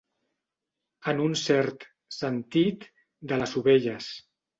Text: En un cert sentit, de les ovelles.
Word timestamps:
En 1.11 1.19
un 1.25 1.35
cert 1.41 1.85
sentit, 2.15 2.87
de 3.33 3.39
les 3.43 3.55
ovelles. 3.63 4.09